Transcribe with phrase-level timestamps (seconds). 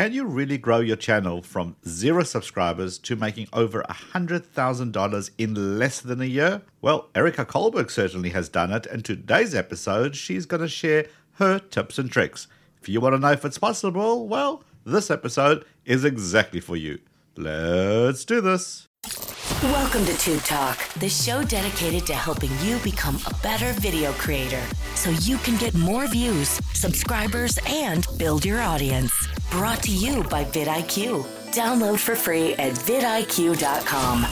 [0.00, 6.00] Can you really grow your channel from zero subscribers to making over $100,000 in less
[6.00, 6.62] than a year?
[6.80, 11.58] Well, Erika Kullberg certainly has done it, and today's episode, she's going to share her
[11.58, 12.48] tips and tricks.
[12.80, 17.00] If you want to know if it's possible, well, this episode is exactly for you.
[17.36, 18.88] Let's do this.
[19.50, 24.62] Welcome to Tube Talk, the show dedicated to helping you become a better video creator
[24.94, 29.12] so you can get more views, subscribers, and build your audience.
[29.50, 31.24] Brought to you by vidIQ.
[31.52, 34.24] Download for free at vidIQ.com.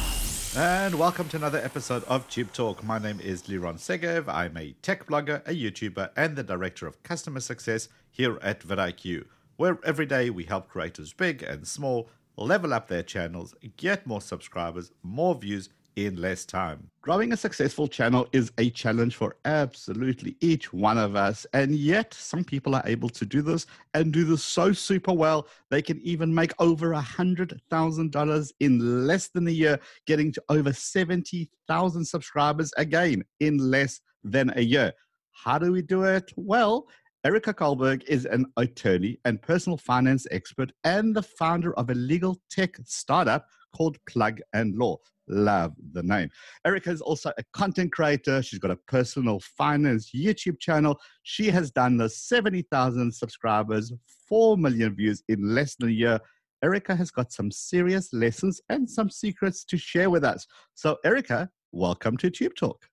[0.56, 2.82] And welcome to another episode of Tube Talk.
[2.82, 4.32] My name is Liron Segev.
[4.32, 9.24] I'm a tech blogger, a YouTuber, and the director of customer success here at vidIQ,
[9.56, 12.08] where every day we help creators big and small
[12.46, 15.68] level up their channels, get more subscribers, more views
[16.06, 16.88] in less time.
[17.02, 21.44] Growing a successful channel is a challenge for absolutely each one of us.
[21.52, 25.48] And yet, some people are able to do this and do this so super well,
[25.70, 30.72] they can even make over a $100,000 in less than a year, getting to over
[30.72, 34.92] 70,000 subscribers again in less than a year.
[35.32, 36.32] How do we do it?
[36.36, 36.88] Well,
[37.24, 42.40] Erika Kullberg is an attorney and personal finance expert and the founder of a legal
[42.48, 44.98] tech startup called Plug and Law.
[45.26, 46.30] Love the name.
[46.64, 48.40] Erika is also a content creator.
[48.40, 51.00] She's got a personal finance YouTube channel.
[51.24, 53.92] She has done the 70,000 subscribers,
[54.28, 56.20] 4 million views in less than a year.
[56.62, 60.46] Erika has got some serious lessons and some secrets to share with us.
[60.74, 62.86] So, Erika, welcome to Tube Talk.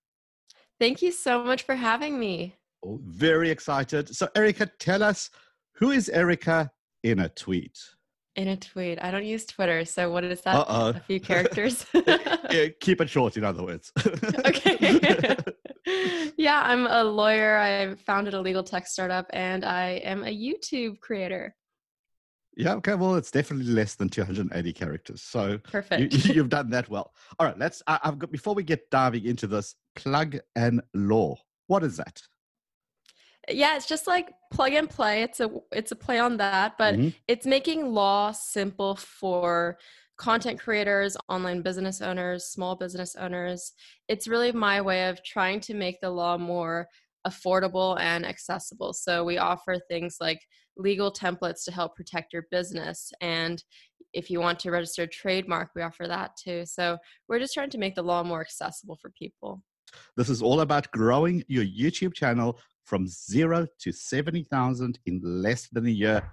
[0.80, 2.56] Thank you so much for having me.
[3.06, 4.16] Very excited.
[4.16, 5.30] So, Erika, tell us
[5.76, 6.72] who is Erika
[7.04, 7.78] in a tweet?
[8.36, 9.00] In a tweet.
[9.02, 9.86] I don't use Twitter.
[9.86, 10.56] So, what is that?
[10.56, 10.90] Uh-oh.
[10.90, 11.86] A few characters?
[12.82, 13.92] Keep it short, in other words.
[14.46, 15.38] okay.
[16.38, 17.58] yeah, I'm a lawyer.
[17.58, 21.56] I founded a legal tech startup and I am a YouTube creator.
[22.58, 22.96] yeah, okay.
[22.96, 25.22] Well, it's definitely less than 280 characters.
[25.22, 26.26] So, you, Perfect.
[26.26, 27.14] you've done that well.
[27.40, 27.82] All right, let's.
[27.88, 31.38] I, I've got before we get diving into this plug and law.
[31.68, 32.22] What is that?
[33.50, 35.24] Yeah, it's just like plug and play.
[35.24, 37.14] It's a it's a play on that, but Mhm.
[37.28, 39.78] it's making law simple for
[40.18, 43.74] content creators, online business owners, small business owners.
[44.08, 46.88] It's really my way of trying to make the law more
[47.28, 48.94] affordable and accessible.
[48.94, 50.40] So we offer things like
[50.78, 53.64] legal templates to help protect your business and
[54.14, 56.66] if you want to register a trademark, we offer that too.
[56.66, 56.98] So
[57.28, 59.62] we're just trying to make the law more accessible for people.
[60.16, 65.88] This is all about growing your YouTube channel from zero to 70,000 in less than
[65.88, 66.32] a year.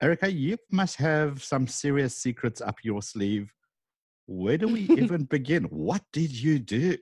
[0.00, 3.52] Erika, you must have some serious secrets up your sleeve.
[4.26, 5.64] Where do we even begin?
[5.64, 6.96] What did you do?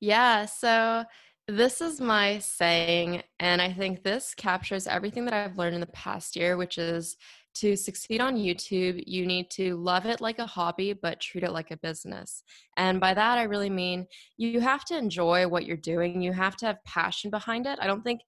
[0.00, 1.04] Yeah, so
[1.46, 5.86] this is my saying, and I think this captures everything that I've learned in the
[5.88, 7.16] past year, which is
[7.56, 11.52] to succeed on YouTube, you need to love it like a hobby, but treat it
[11.52, 12.42] like a business.
[12.76, 14.06] And by that, I really mean
[14.36, 17.78] you have to enjoy what you're doing, you have to have passion behind it.
[17.80, 18.20] I don't think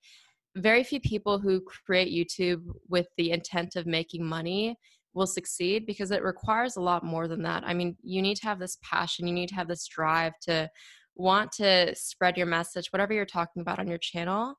[0.57, 4.77] very few people who create YouTube with the intent of making money
[5.15, 7.65] will succeed because it requires a lot more than that.
[7.67, 10.71] I mean, you need to have this passion, you need to have this drive to
[11.15, 14.55] want to spread your message, whatever you're talking about on your channel.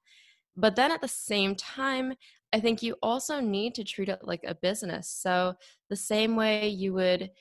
[0.56, 2.14] But then at the same time,
[2.54, 5.10] I think you also need to treat it like a business.
[5.10, 5.56] So,
[5.90, 7.32] the same way you would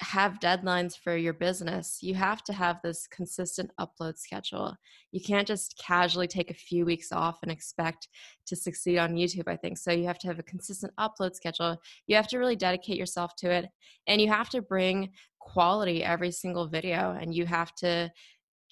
[0.00, 4.76] have deadlines for your business, you have to have this consistent upload schedule.
[5.12, 8.08] You can't just casually take a few weeks off and expect
[8.46, 9.76] to succeed on YouTube, I think.
[9.76, 11.76] So, you have to have a consistent upload schedule.
[12.06, 13.66] You have to really dedicate yourself to it.
[14.06, 15.10] And you have to bring
[15.40, 17.18] quality every single video.
[17.20, 18.10] And you have to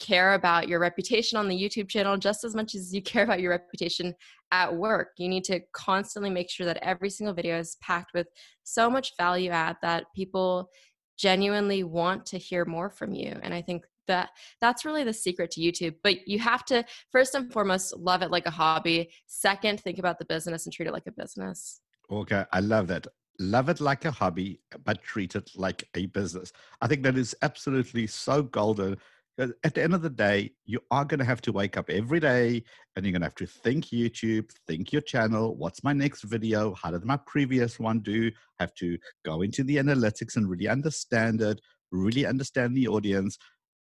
[0.03, 3.41] care about your reputation on the YouTube channel just as much as you care about
[3.41, 4.13] your reputation
[4.51, 5.13] at work.
[5.17, 8.27] You need to constantly make sure that every single video is packed with
[8.65, 10.69] so much value add that people
[11.17, 13.39] genuinely want to hear more from you.
[13.43, 14.31] And I think that
[14.61, 15.95] that's really the secret to YouTube.
[16.03, 19.11] But you have to first and foremost love it like a hobby.
[19.27, 21.81] Second, think about the business and treat it like a business.
[22.11, 23.07] Okay, I love that.
[23.39, 26.53] Love it like a hobby, but treat it like a business.
[26.81, 28.99] I think that is absolutely so golden.
[29.39, 31.91] 'Cause At the end of the day, you are going to have to wake up
[31.91, 32.63] every day
[32.97, 35.57] and you're going to have to think YouTube, think your channel.
[35.57, 36.75] What's my next video?
[36.75, 38.31] How did my previous one do?
[38.61, 43.39] Have to go into the analytics and really understand it, really understand the audience.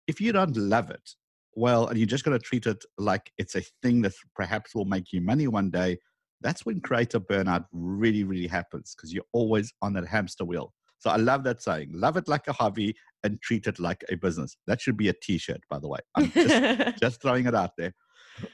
[0.07, 1.11] If you don't love it,
[1.55, 4.85] well, and you're just going to treat it like it's a thing that perhaps will
[4.87, 5.99] make you money one day,
[6.41, 10.73] that's when creator burnout really, really happens because you're always on that hamster wheel.
[10.99, 14.17] So I love that saying love it like a hobby and treat it like a
[14.17, 14.57] business.
[14.67, 15.99] That should be a t shirt, by the way.
[16.17, 17.95] I'm just, just throwing it out there.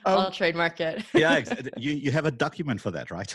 [0.06, 1.04] Um, I'll trademark it.
[1.14, 1.44] yeah,
[1.76, 3.30] you you have a document for that, right?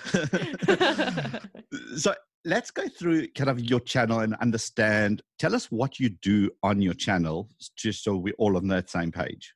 [1.97, 2.13] so
[2.45, 5.21] let's go through kind of your channel and understand.
[5.37, 9.11] Tell us what you do on your channel, just so we're all on that same
[9.11, 9.53] page.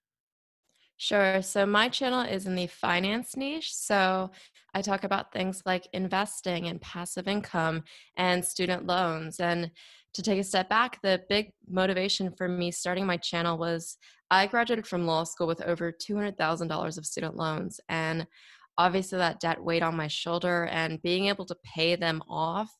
[0.97, 1.41] Sure.
[1.41, 3.73] So my channel is in the finance niche.
[3.73, 4.31] So
[4.73, 7.83] I talk about things like investing and passive income
[8.15, 9.39] and student loans.
[9.39, 9.71] And
[10.13, 13.97] to take a step back, the big motivation for me starting my channel was
[14.31, 17.79] I graduated from law school with over $200,000 of student loans.
[17.89, 18.27] And
[18.77, 22.71] obviously, that debt weighed on my shoulder, and being able to pay them off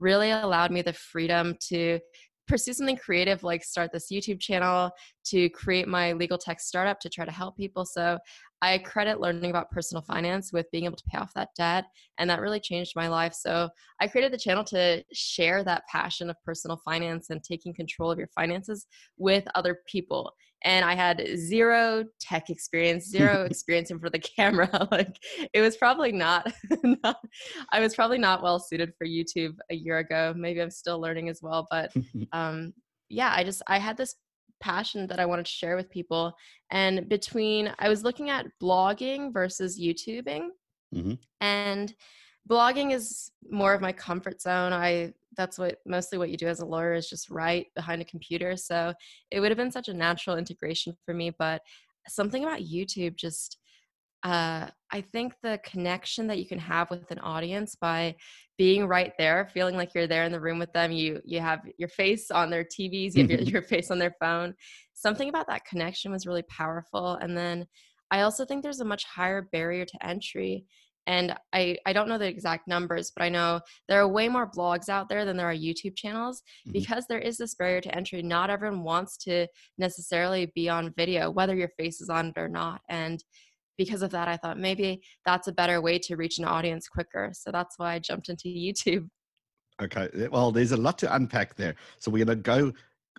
[0.00, 1.98] really allowed me the freedom to
[2.48, 4.90] pursue something creative like start this YouTube channel,
[5.26, 7.84] to create my legal tech startup to try to help people.
[7.84, 8.18] So
[8.62, 11.84] I credit learning about personal finance with being able to pay off that debt.
[12.18, 13.34] And that really changed my life.
[13.34, 13.68] So
[14.00, 18.18] I created the channel to share that passion of personal finance and taking control of
[18.18, 18.86] your finances
[19.18, 20.32] with other people.
[20.64, 24.88] And I had zero tech experience, zero experience in front of the camera.
[24.90, 25.16] like
[25.52, 26.52] it was probably not,
[27.04, 27.16] not,
[27.72, 30.34] I was probably not well suited for YouTube a year ago.
[30.36, 31.66] Maybe I'm still learning as well.
[31.70, 31.92] But
[32.32, 32.72] um,
[33.08, 34.14] yeah, I just, I had this
[34.60, 36.34] passion that I wanted to share with people.
[36.70, 40.48] And between, I was looking at blogging versus YouTubing.
[40.94, 41.14] Mm-hmm.
[41.40, 41.94] And
[42.48, 44.72] blogging is more of my comfort zone.
[44.72, 48.04] I that's what mostly what you do as a lawyer is just write behind a
[48.04, 48.56] computer.
[48.56, 48.92] So
[49.30, 51.30] it would have been such a natural integration for me.
[51.38, 51.62] But
[52.08, 53.58] something about YouTube just
[54.24, 58.16] uh, I think the connection that you can have with an audience by
[58.56, 60.90] being right there, feeling like you're there in the room with them.
[60.90, 64.14] You you have your face on their TVs, you have your, your face on their
[64.20, 64.54] phone.
[64.94, 67.14] Something about that connection was really powerful.
[67.20, 67.66] And then
[68.10, 70.64] I also think there's a much higher barrier to entry.
[71.08, 74.48] And I, I don't know the exact numbers, but I know there are way more
[74.48, 76.72] blogs out there than there are YouTube channels mm-hmm.
[76.72, 78.22] because there is this barrier to entry.
[78.22, 79.46] Not everyone wants to
[79.78, 82.82] necessarily be on video, whether your face is on it or not.
[82.90, 83.24] And
[83.78, 87.30] because of that, I thought maybe that's a better way to reach an audience quicker.
[87.32, 89.08] So that's why I jumped into YouTube.
[89.80, 90.28] Okay.
[90.30, 91.74] Well, there's a lot to unpack there.
[92.00, 92.72] So we're going to go,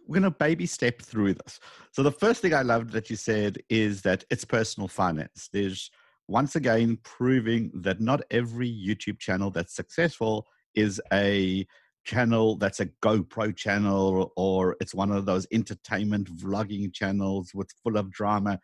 [0.05, 1.59] we're going to baby step through this.
[1.91, 5.49] So the first thing I loved that you said is that it's personal finance.
[5.51, 5.89] There's
[6.29, 10.45] once again proving that not every YouTube channel that's successful
[10.75, 11.65] is a
[12.05, 17.97] channel that's a GoPro channel or it's one of those entertainment vlogging channels with full
[17.97, 18.59] of drama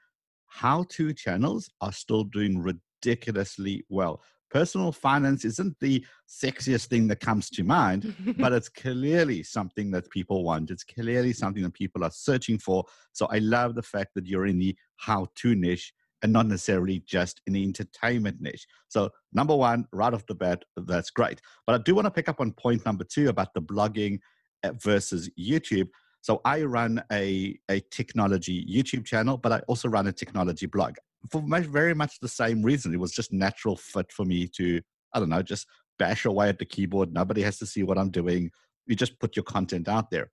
[0.45, 4.21] how to channels are still doing ridiculously well.
[4.51, 10.09] Personal finance isn't the sexiest thing that comes to mind, but it's clearly something that
[10.11, 10.69] people want.
[10.69, 12.85] It's clearly something that people are searching for.
[13.11, 15.91] So I love the fact that you're in the how to niche
[16.21, 18.65] and not necessarily just in the entertainment niche.
[18.87, 21.41] So, number one, right off the bat, that's great.
[21.67, 24.19] But I do want to pick up on point number two about the blogging
[24.63, 25.89] uh, versus YouTube.
[26.21, 30.95] So I run a, a technology YouTube channel, but I also run a technology blog
[31.29, 32.93] for very much the same reason.
[32.93, 34.81] It was just natural fit for me to,
[35.13, 35.67] I don't know, just
[35.99, 37.13] bash away at the keyboard.
[37.13, 38.49] Nobody has to see what I'm doing.
[38.87, 40.31] You just put your content out there.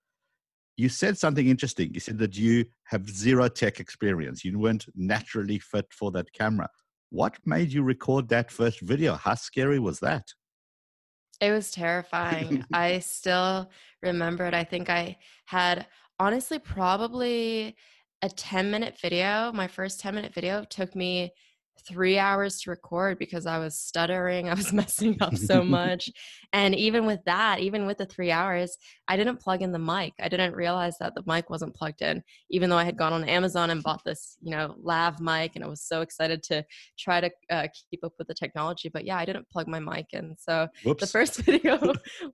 [0.76, 1.92] You said something interesting.
[1.92, 4.44] You said that you have zero tech experience.
[4.44, 6.68] You weren't naturally fit for that camera.
[7.10, 9.14] What made you record that first video?
[9.14, 10.24] How scary was that?
[11.40, 12.64] It was terrifying.
[12.72, 13.70] I still
[14.02, 14.54] remember it.
[14.54, 15.86] I think I had
[16.18, 17.76] honestly probably
[18.22, 19.52] a 10 minute video.
[19.52, 21.32] My first 10 minute video took me
[21.86, 24.48] three hours to record because I was stuttering.
[24.48, 26.10] I was messing up so much.
[26.52, 28.76] and even with that, even with the three hours,
[29.08, 30.12] I didn't plug in the mic.
[30.20, 33.24] I didn't realize that the mic wasn't plugged in, even though I had gone on
[33.24, 35.52] Amazon and bought this, you know, lav mic.
[35.54, 36.64] And I was so excited to
[36.98, 38.88] try to uh, keep up with the technology.
[38.88, 40.36] But yeah, I didn't plug my mic in.
[40.38, 41.00] So Whoops.
[41.00, 41.78] the first video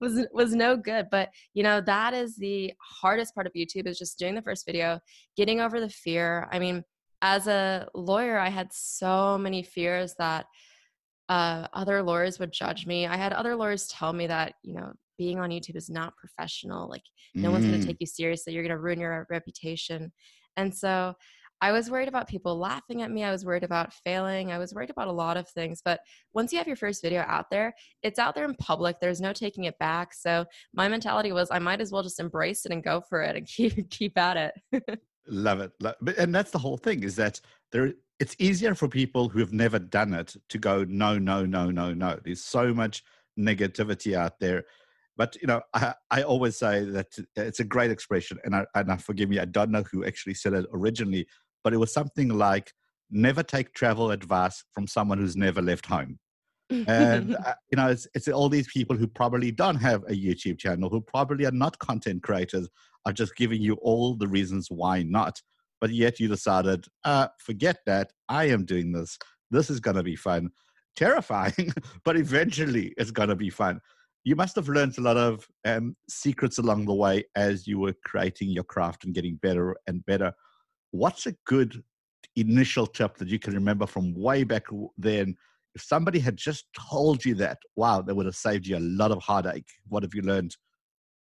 [0.00, 1.06] was, was no good.
[1.10, 4.66] But, you know, that is the hardest part of YouTube is just doing the first
[4.66, 5.00] video,
[5.36, 6.48] getting over the fear.
[6.52, 6.84] I mean,
[7.22, 10.46] as a lawyer, I had so many fears that
[11.28, 13.06] uh, other lawyers would judge me.
[13.06, 16.88] I had other lawyers tell me that, you know, being on YouTube is not professional.
[16.88, 17.02] Like,
[17.34, 17.52] no mm.
[17.52, 18.52] one's going to take you seriously.
[18.52, 20.12] You're going to ruin your reputation.
[20.56, 21.14] And so
[21.60, 23.24] I was worried about people laughing at me.
[23.24, 24.52] I was worried about failing.
[24.52, 25.82] I was worried about a lot of things.
[25.84, 26.00] But
[26.32, 28.96] once you have your first video out there, it's out there in public.
[29.00, 30.14] There's no taking it back.
[30.14, 33.36] So my mentality was I might as well just embrace it and go for it
[33.36, 35.00] and keep keep at it.
[35.28, 35.72] Love it.
[36.18, 37.40] And that's the whole thing is that
[37.72, 41.70] there it's easier for people who have never done it to go no no no
[41.70, 42.18] no no.
[42.24, 43.04] There's so much
[43.38, 44.64] negativity out there.
[45.16, 48.90] But you know, I, I always say that it's a great expression, and I, and
[48.90, 51.26] I forgive me, I don't know who actually said it originally,
[51.64, 52.72] but it was something like,
[53.10, 56.18] "Never take travel advice from someone who's never left home."
[56.70, 60.58] and uh, you know it's, it's all these people who probably don't have a youtube
[60.58, 62.68] channel who probably are not content creators
[63.08, 65.40] are just giving you all the reasons why not
[65.80, 68.12] but yet you decided, uh, forget that.
[68.28, 69.18] I am doing this.
[69.50, 70.50] This is going to be fun.
[70.96, 71.72] Terrifying,
[72.04, 73.80] but eventually it's going to be fun.
[74.24, 77.94] You must have learned a lot of um, secrets along the way as you were
[78.04, 80.32] creating your craft and getting better and better.
[80.90, 81.82] What's a good
[82.36, 84.64] initial tip that you can remember from way back
[84.98, 85.36] then?
[85.74, 89.12] If somebody had just told you that, wow, that would have saved you a lot
[89.12, 89.68] of heartache.
[89.88, 90.56] What have you learned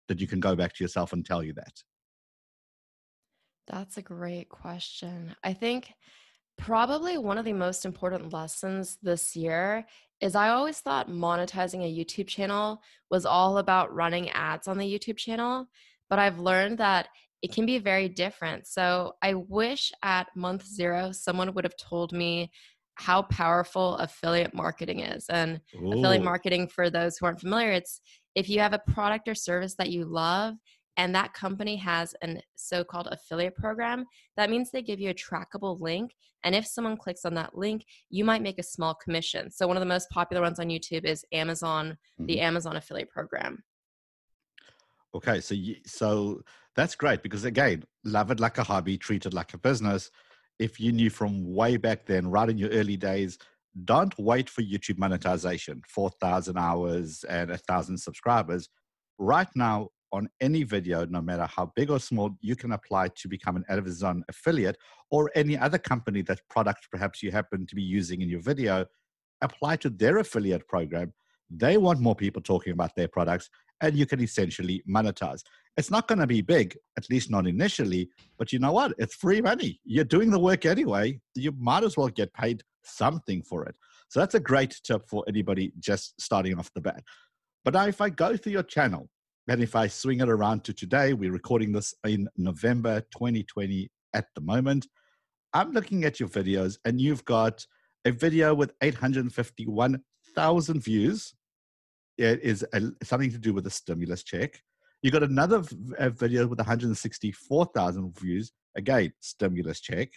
[0.08, 1.84] that you can go back to yourself and tell you that?
[3.68, 5.36] That's a great question.
[5.44, 5.94] I think
[6.58, 9.86] probably one of the most important lessons this year
[10.22, 14.86] is I always thought monetizing a YouTube channel was all about running ads on the
[14.86, 15.68] YouTube channel,
[16.10, 17.10] but I've learned that
[17.42, 18.66] it can be very different.
[18.66, 22.52] So I wish at month zero, someone would have told me
[22.96, 25.26] how powerful affiliate marketing is.
[25.30, 25.92] And Ooh.
[25.92, 28.00] affiliate marketing, for those who aren't familiar, it's
[28.36, 30.56] if you have a product or service that you love
[30.98, 34.06] and that company has a so-called affiliate program
[34.38, 36.16] that means they give you a trackable link.
[36.44, 39.50] And if someone clicks on that link you might make a small commission.
[39.50, 42.26] So one of the most popular ones on youtube is amazon mm-hmm.
[42.28, 43.64] the amazon affiliate program.
[45.14, 46.42] Okay so you, so
[46.76, 50.12] that's great because again love it like a hobby treat it like a business.
[50.58, 53.38] If you knew from way back then right in your early days
[53.84, 58.70] don't wait for youtube monetization 4000 hours and a thousand subscribers
[59.20, 63.28] right now on any video, no matter how big or small, you can apply to
[63.28, 64.78] become an Amazon affiliate
[65.12, 68.86] or any other company that product perhaps you happen to be using in your video.
[69.42, 71.14] Apply to their affiliate program.
[71.50, 73.50] They want more people talking about their products,
[73.82, 75.42] and you can essentially monetize.
[75.78, 78.94] It's not going to be big, at least not initially, but you know what?
[78.98, 79.80] It's free money.
[79.84, 81.20] You're doing the work anyway.
[81.36, 83.76] You might as well get paid something for it.
[84.10, 87.04] So that's a great tip for anybody just starting off the bat.
[87.64, 89.10] But now, if I go through your channel,
[89.48, 94.26] and if I swing it around to today, we're recording this in November 2020 at
[94.36, 94.88] the moment.
[95.54, 97.66] I'm looking at your videos, and you've got
[98.06, 101.34] a video with 851,000 views.
[102.18, 104.62] It is a, something to do with a stimulus check.
[105.02, 108.52] You got another v- video with 164,000 views.
[108.76, 110.10] Again, stimulus check.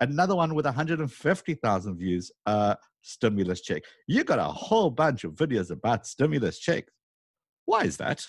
[0.00, 2.32] Another one with 150,000 views.
[2.46, 3.82] Uh, stimulus check.
[4.06, 6.92] You got a whole bunch of videos about stimulus checks.
[7.64, 8.26] Why is that?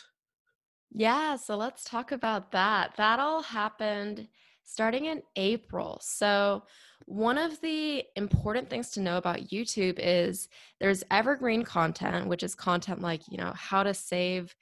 [0.94, 2.94] Yeah, so let's talk about that.
[2.98, 4.28] That all happened
[4.64, 6.00] starting in April.
[6.02, 6.64] So,
[7.06, 10.48] one of the important things to know about YouTube is
[10.80, 14.56] there's evergreen content, which is content like, you know, how to save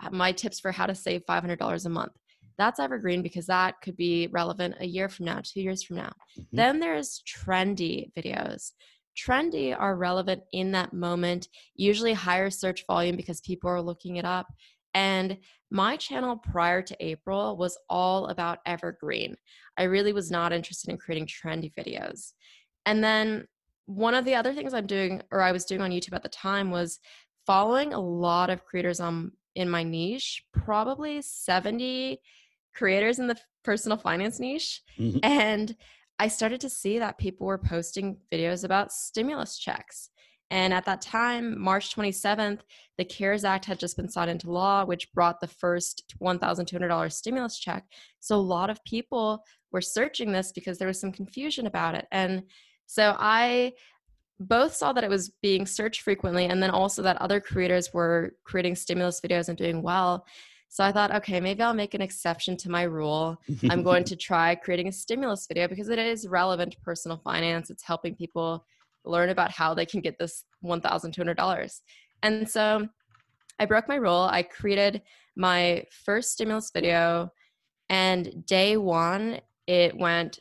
[0.00, 2.12] uh, my tips for how to save $500 a month.
[2.58, 6.12] That's evergreen because that could be relevant a year from now, two years from now.
[6.38, 6.56] Mm-hmm.
[6.56, 8.72] Then there's trendy videos.
[9.16, 14.24] Trendy are relevant in that moment, usually higher search volume because people are looking it
[14.24, 14.46] up
[14.96, 15.36] and
[15.70, 19.36] my channel prior to April was all about evergreen.
[19.76, 22.32] I really was not interested in creating trendy videos.
[22.86, 23.46] And then
[23.84, 26.30] one of the other things I'm doing, or I was doing on YouTube at the
[26.30, 26.98] time, was
[27.46, 32.18] following a lot of creators on in my niche, probably 70
[32.76, 34.82] creators in the personal finance niche.
[34.98, 35.18] Mm-hmm.
[35.22, 35.74] And
[36.18, 40.10] I started to see that people were posting videos about stimulus checks
[40.50, 42.60] and at that time, March 27th,
[42.98, 47.58] the CARES Act had just been signed into law, which brought the first $1,200 stimulus
[47.58, 47.84] check.
[48.20, 49.42] So a lot of people
[49.72, 52.06] were searching this because there was some confusion about it.
[52.12, 52.44] And
[52.86, 53.72] so I
[54.38, 58.34] both saw that it was being searched frequently and then also that other creators were
[58.44, 60.26] creating stimulus videos and doing well.
[60.68, 63.40] So I thought, okay, maybe I'll make an exception to my rule.
[63.70, 67.70] I'm going to try creating a stimulus video because it is relevant to personal finance.
[67.70, 68.66] It's helping people
[69.04, 71.80] learn about how they can get this $1,200.
[72.22, 72.88] And so
[73.58, 74.28] I broke my rule.
[74.30, 75.02] I created
[75.36, 77.30] my first stimulus video,
[77.88, 80.40] and day one, it went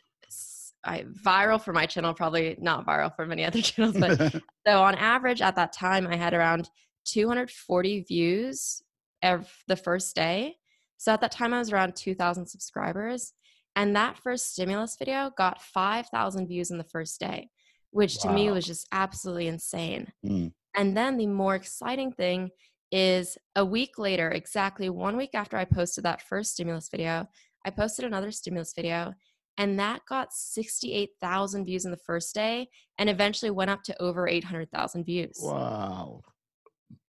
[0.86, 3.98] I, viral for my channel, probably not viral for many other channels.
[3.98, 4.20] But
[4.67, 6.70] so on average, at that time, I had around
[7.05, 8.82] 240 views
[9.25, 10.55] every, the first day.
[10.98, 13.34] So at that time, I was around 2,000 subscribers.
[13.75, 17.50] And that first stimulus video got 5,000 views in the first day
[17.96, 18.29] which wow.
[18.29, 20.12] to me was just absolutely insane.
[20.25, 20.51] Mm.
[20.75, 22.50] And then the more exciting thing
[22.91, 27.25] is a week later, exactly one week after I posted that first stimulus video,
[27.65, 29.13] I posted another stimulus video,
[29.58, 32.67] and that got 68,000 views in the first day
[32.98, 35.39] and eventually went up to over 800,000 views.
[35.41, 36.20] Wow.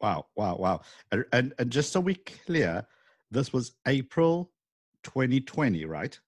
[0.00, 0.81] Wow, wow, wow.
[1.12, 2.87] And, and, and just so we clear,
[3.31, 4.50] this was April
[5.02, 6.19] 2020, right?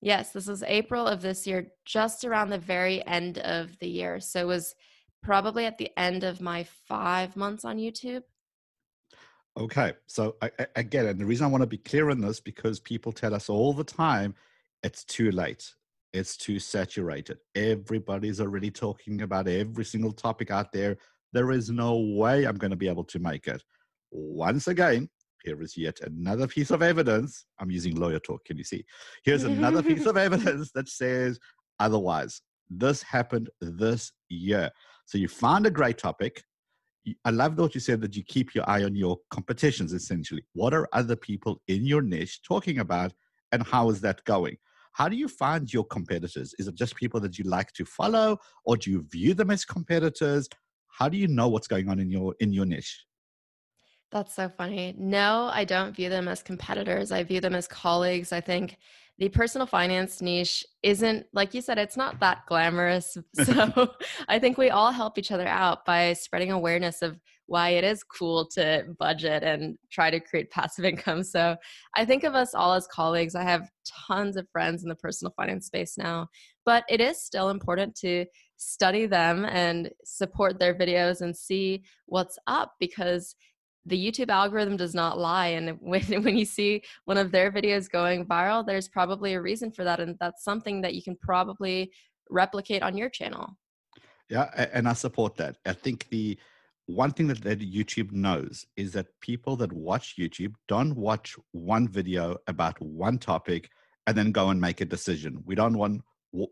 [0.00, 4.20] Yes, this was April of this year, just around the very end of the year.
[4.20, 4.74] So it was
[5.22, 8.22] probably at the end of my five months on YouTube.
[9.58, 12.38] Okay, so I, I, again, and the reason I want to be clear on this
[12.38, 14.34] because people tell us all the time
[14.84, 15.74] it's too late.
[16.12, 17.38] It's too saturated.
[17.54, 20.96] Everybody's already talking about every single topic out there.
[21.38, 23.62] There is no way I'm going to be able to make it.
[24.10, 25.08] Once again,
[25.44, 27.46] here is yet another piece of evidence.
[27.60, 28.84] I'm using lawyer talk, can you see?
[29.22, 31.38] Here's another piece of evidence that says
[31.78, 32.42] otherwise.
[32.68, 34.72] This happened this year.
[35.06, 36.42] So you find a great topic.
[37.24, 40.42] I love what you said that you keep your eye on your competitions essentially.
[40.54, 43.12] What are other people in your niche talking about
[43.52, 44.56] and how is that going?
[44.90, 46.52] How do you find your competitors?
[46.58, 49.64] Is it just people that you like to follow or do you view them as
[49.64, 50.48] competitors?
[50.88, 53.04] How do you know what's going on in your in your niche?
[54.10, 54.94] That's so funny.
[54.98, 57.12] No, I don't view them as competitors.
[57.12, 58.32] I view them as colleagues.
[58.32, 58.78] I think
[59.18, 63.18] the personal finance niche isn't, like you said, it's not that glamorous.
[63.44, 63.92] So
[64.28, 68.02] I think we all help each other out by spreading awareness of why it is
[68.04, 71.22] cool to budget and try to create passive income.
[71.22, 71.56] So
[71.94, 73.34] I think of us all as colleagues.
[73.34, 73.70] I have
[74.06, 76.28] tons of friends in the personal finance space now,
[76.64, 78.26] but it is still important to
[78.58, 83.34] study them and support their videos and see what's up because
[83.86, 85.48] the YouTube algorithm does not lie.
[85.48, 89.72] And when, when you see one of their videos going viral, there's probably a reason
[89.72, 90.00] for that.
[90.00, 91.90] And that's something that you can probably
[92.28, 93.56] replicate on your channel.
[94.28, 95.56] Yeah, and I support that.
[95.64, 96.38] I think the
[96.84, 101.88] one thing that, that YouTube knows is that people that watch YouTube don't watch one
[101.88, 103.70] video about one topic
[104.06, 105.42] and then go and make a decision.
[105.46, 106.02] We don't want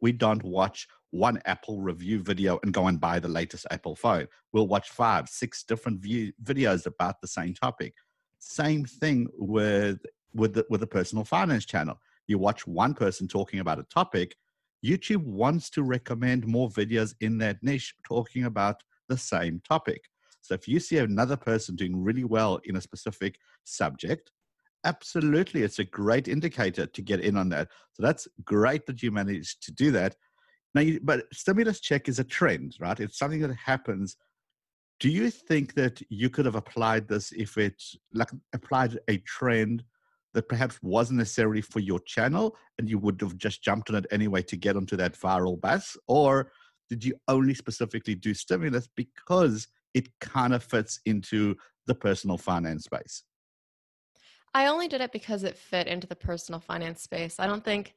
[0.01, 4.27] we don't watch one Apple review video and go and buy the latest Apple phone.
[4.53, 7.95] We'll watch five, six different view, videos about the same topic.
[8.39, 9.99] Same thing with
[10.35, 11.99] with the, with the personal finance channel.
[12.27, 14.37] You watch one person talking about a topic.
[14.85, 20.03] YouTube wants to recommend more videos in that niche talking about the same topic.
[20.43, 24.31] So if you see another person doing really well in a specific subject,
[24.85, 27.69] absolutely it's a great indicator to get in on that.
[27.95, 30.17] So that's great that you managed to do that.
[30.77, 33.01] Now, you, but stimulus check is a trend, right?
[33.01, 34.19] It's something that happens.
[35.01, 39.85] Do you think that you could have applied this if it like applied a trend
[40.35, 44.05] that perhaps wasn't necessarily for your channel and you would have just jumped on it
[44.11, 45.97] anyway to get onto that viral bus?
[46.09, 46.53] Or
[46.91, 52.85] did you only specifically do stimulus because it kind of fits into the personal finance
[52.85, 53.23] space?
[54.53, 57.41] I only did it because it fit into the personal finance space.
[57.41, 57.95] I don't think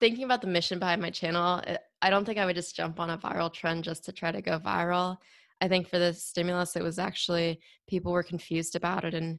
[0.00, 3.00] thinking about the mission behind my channel, eh, I don't think I would just jump
[3.00, 5.16] on a viral trend just to try to go viral.
[5.60, 9.14] I think for the stimulus, it was actually people were confused about it.
[9.14, 9.38] And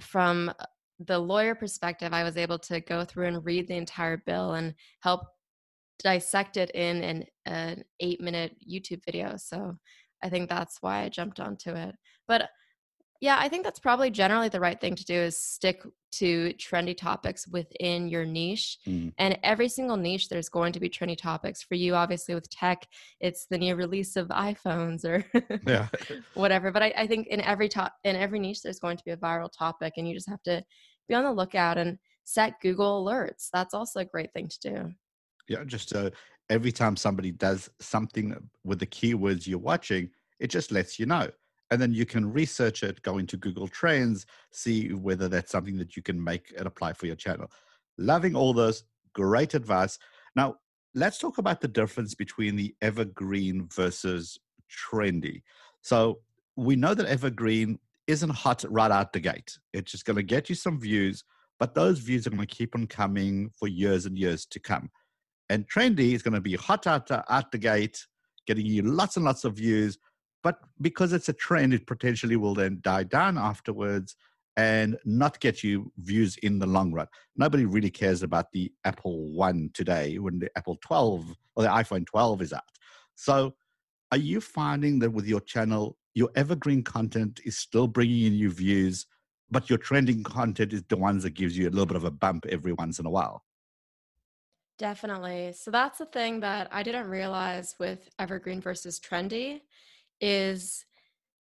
[0.00, 0.64] from uh,
[0.98, 4.74] the lawyer perspective, I was able to go through and read the entire bill and
[5.00, 5.22] help
[5.98, 9.36] dissect it in an, an eight minute YouTube video.
[9.36, 9.76] So
[10.22, 11.94] I think that's why I jumped onto it.
[12.26, 12.48] But
[13.20, 16.96] yeah, I think that's probably generally the right thing to do is stick to trendy
[16.96, 18.78] topics within your niche.
[18.86, 19.12] Mm.
[19.18, 21.62] And every single niche, there's going to be trendy topics.
[21.62, 22.86] For you, obviously, with tech,
[23.20, 25.24] it's the new release of iPhones or
[25.66, 25.88] yeah.
[26.34, 26.70] whatever.
[26.70, 29.16] But I, I think in every top in every niche, there's going to be a
[29.16, 30.62] viral topic, and you just have to
[31.08, 33.48] be on the lookout and set Google alerts.
[33.52, 34.92] That's also a great thing to do.
[35.48, 36.10] Yeah, just uh,
[36.50, 41.30] every time somebody does something with the keywords you're watching, it just lets you know
[41.70, 45.96] and then you can research it go into google trends see whether that's something that
[45.96, 47.50] you can make and apply for your channel.
[47.98, 49.98] Loving all those great advice.
[50.34, 50.56] Now
[50.94, 54.38] let's talk about the difference between the evergreen versus
[54.70, 55.42] trendy.
[55.82, 56.20] So
[56.56, 59.58] we know that evergreen isn't hot right out the gate.
[59.72, 61.24] It's just going to get you some views
[61.58, 64.90] but those views are going to keep on coming for years and years to come.
[65.48, 68.04] And trendy is going to be hot out, out the gate
[68.46, 69.98] getting you lots and lots of views
[70.42, 74.16] but because it's a trend, it potentially will then die down afterwards
[74.56, 77.06] and not get you views in the long run.
[77.36, 82.06] Nobody really cares about the Apple One today when the Apple 12 or the iPhone
[82.06, 82.62] 12 is out.
[83.14, 83.54] So,
[84.12, 88.50] are you finding that with your channel, your evergreen content is still bringing in you
[88.50, 89.04] views,
[89.50, 92.10] but your trending content is the ones that gives you a little bit of a
[92.10, 93.42] bump every once in a while?
[94.78, 95.52] Definitely.
[95.54, 99.62] So that's the thing that I didn't realize with evergreen versus trendy
[100.20, 100.84] is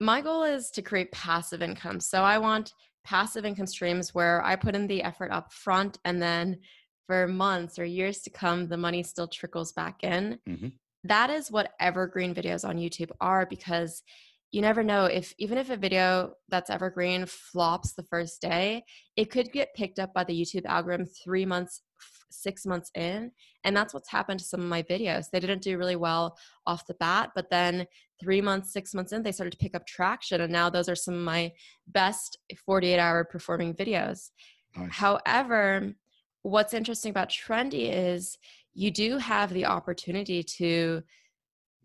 [0.01, 2.01] my goal is to create passive income.
[2.01, 2.73] So I want
[3.05, 6.59] passive income streams where I put in the effort up front and then
[7.07, 10.39] for months or years to come, the money still trickles back in.
[10.49, 10.69] Mm-hmm.
[11.05, 14.03] That is what evergreen videos on YouTube are because
[14.51, 18.85] you never know if even if a video that's evergreen flops the first day,
[19.17, 21.83] it could get picked up by the YouTube algorithm three months
[22.31, 23.31] six months in.
[23.65, 25.31] And that's what's happened to some of my videos.
[25.31, 26.37] They didn't do really well
[26.67, 27.87] off the bat, but then
[28.21, 30.41] three months, six months in, they started to pick up traction.
[30.41, 31.53] And now those are some of my
[31.89, 34.31] best 48 hour performing videos.
[34.77, 34.89] Nice.
[34.93, 35.95] However,
[36.43, 38.39] what's interesting about trendy is
[38.75, 41.03] you do have the opportunity to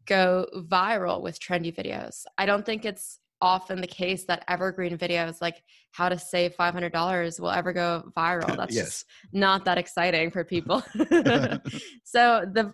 [0.05, 2.25] go viral with trendy videos.
[2.37, 7.39] I don't think it's often the case that evergreen videos like how to save $500
[7.39, 8.55] will ever go viral.
[8.57, 8.85] That's yes.
[8.85, 10.83] just not that exciting for people.
[12.03, 12.73] so the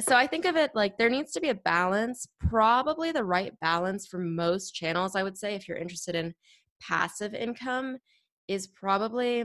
[0.00, 3.52] so I think of it like there needs to be a balance, probably the right
[3.60, 6.34] balance for most channels I would say if you're interested in
[6.80, 7.98] passive income
[8.48, 9.44] is probably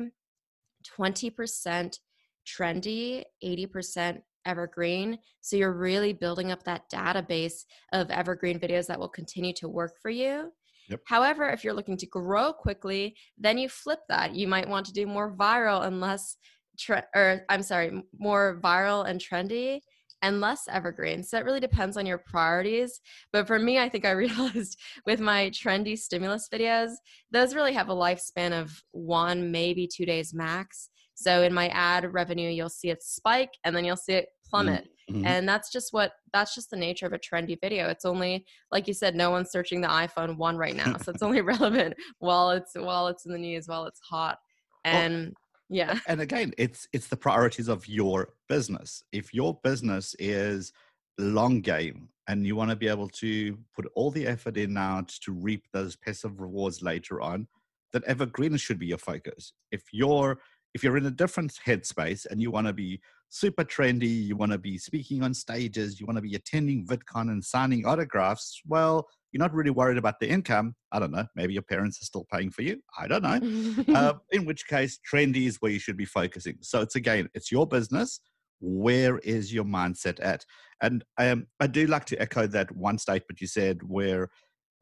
[0.99, 1.99] 20%
[2.47, 5.19] trendy, 80% evergreen.
[5.41, 9.93] So you're really building up that database of evergreen videos that will continue to work
[10.01, 10.51] for you.
[10.89, 11.01] Yep.
[11.05, 14.35] However, if you're looking to grow quickly, then you flip that.
[14.35, 16.37] You might want to do more viral and less,
[16.77, 19.81] tre- or I'm sorry, more viral and trendy
[20.21, 21.23] and less evergreen.
[21.23, 22.99] So it really depends on your priorities.
[23.31, 26.91] But for me, I think I realized with my trendy stimulus videos,
[27.31, 30.89] those really have a lifespan of one, maybe two days max.
[31.21, 34.87] So in my ad revenue, you'll see it spike and then you'll see it plummet.
[35.11, 35.25] Mm-hmm.
[35.25, 37.89] And that's just what that's just the nature of a trendy video.
[37.89, 40.95] It's only like you said, no one's searching the iPhone one right now.
[40.97, 44.37] So it's only relevant while it's while it's in the news, while it's hot.
[44.85, 45.33] And
[45.67, 45.99] yeah.
[46.07, 49.03] And again, it's it's the priorities of your business.
[49.11, 50.71] If your business is
[51.17, 55.03] long game and you want to be able to put all the effort in now
[55.25, 57.47] to reap those passive rewards later on,
[57.91, 59.53] then evergreen should be your focus.
[59.71, 60.39] If you're
[60.73, 64.51] if you're in a different headspace and you want to be super trendy, you want
[64.51, 69.07] to be speaking on stages, you want to be attending VidCon and signing autographs, well,
[69.31, 70.75] you're not really worried about the income.
[70.91, 71.25] I don't know.
[71.35, 72.81] Maybe your parents are still paying for you.
[72.97, 73.95] I don't know.
[73.95, 76.57] uh, in which case, trendy is where you should be focusing.
[76.61, 78.19] So it's again, it's your business.
[78.59, 80.43] Where is your mindset at?
[80.81, 84.29] And um, I do like to echo that one statement you said where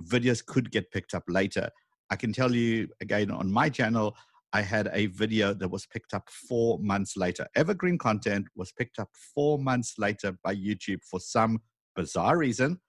[0.04, 1.69] videos could get picked up later.
[2.10, 4.15] I can tell you again on my channel,
[4.53, 7.47] I had a video that was picked up four months later.
[7.55, 11.60] Evergreen content was picked up four months later by YouTube for some
[11.95, 12.79] bizarre reason.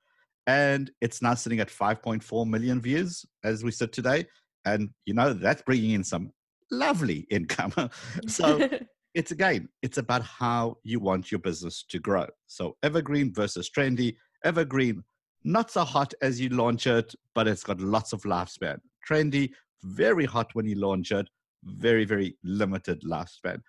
[0.47, 4.27] And it's now sitting at 5.4 million views as we sit today.
[4.65, 6.31] And, you know, that's bringing in some
[6.71, 7.73] lovely income.
[8.27, 8.69] so
[9.15, 12.27] it's again, it's about how you want your business to grow.
[12.47, 14.17] So evergreen versus trendy.
[14.45, 15.03] Evergreen,
[15.45, 18.79] not so hot as you launch it, but it's got lots of lifespan.
[19.09, 19.51] Trendy,
[19.83, 21.29] very hot when you launch it,
[21.69, 23.61] very, very limited lifespan.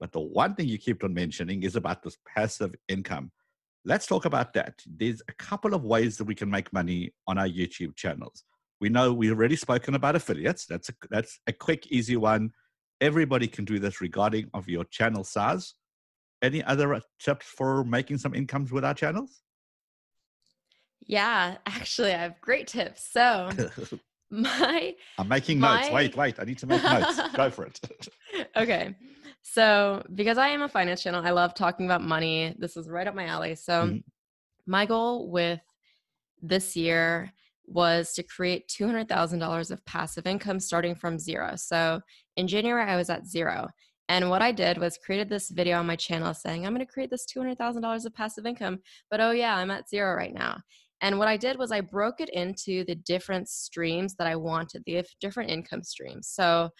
[0.00, 3.30] But the one thing you keep on mentioning is about this passive income.
[3.84, 4.80] Let's talk about that.
[4.86, 8.44] There's a couple of ways that we can make money on our YouTube channels.
[8.80, 10.66] We know we've already spoken about affiliates.
[10.66, 12.50] That's a, that's a quick, easy one.
[13.00, 15.74] Everybody can do this regarding of your channel size.
[16.42, 19.42] Any other tips for making some incomes with our channels?
[21.06, 23.06] Yeah, actually, I have great tips.
[23.10, 23.50] So,
[24.42, 25.92] my I'm making my, notes.
[25.92, 26.40] Wait, wait.
[26.40, 27.20] I need to make notes.
[27.34, 27.80] Go for it.
[28.56, 28.94] okay.
[29.42, 32.54] So, because I am a finance channel, I love talking about money.
[32.58, 33.54] This is right up my alley.
[33.54, 33.98] So, mm-hmm.
[34.66, 35.60] my goal with
[36.42, 37.32] this year
[37.66, 41.56] was to create $200,000 of passive income starting from zero.
[41.56, 42.00] So,
[42.36, 43.68] in January, I was at zero.
[44.08, 46.92] And what I did was created this video on my channel saying, I'm going to
[46.92, 48.80] create this $200,000 of passive income.
[49.10, 50.60] But oh, yeah, I'm at zero right now.
[51.04, 54.84] And what I did was I broke it into the different streams that I wanted,
[54.86, 56.28] the different income streams.
[56.28, 56.70] So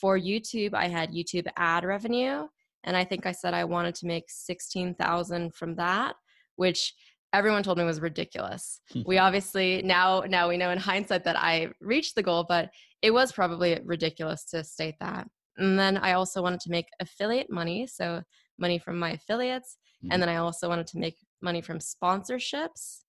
[0.00, 2.48] for YouTube, I had YouTube ad revenue,
[2.82, 6.16] and I think I said I wanted to make 16,000 from that,
[6.56, 6.92] which
[7.32, 8.80] everyone told me was ridiculous.
[9.06, 13.12] we obviously now now we know in hindsight that I reached the goal, but it
[13.12, 15.28] was probably ridiculous to state that.
[15.56, 18.22] And then I also wanted to make affiliate money, so
[18.58, 20.10] money from my affiliates, mm-hmm.
[20.10, 23.02] and then I also wanted to make money from sponsorships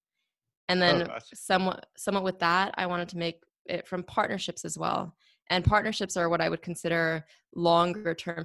[0.69, 4.77] and then oh, somewhat somewhat with that i wanted to make it from partnerships as
[4.77, 5.15] well.
[5.51, 8.43] And partnerships are what i would consider longer term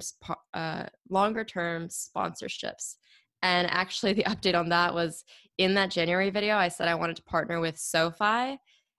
[0.53, 2.95] uh, longer term sponsorships.
[3.41, 5.25] And actually the update on that was
[5.57, 8.57] in that january video i said i wanted to partner with sofi.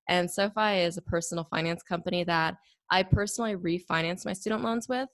[0.09, 2.57] And sofi is a personal finance company that
[2.91, 5.09] i personally refinanced my student loans with.